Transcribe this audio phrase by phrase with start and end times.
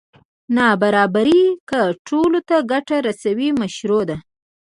[0.55, 4.17] نابرابري که ټولو ته ګټه رسوي مشروع ده.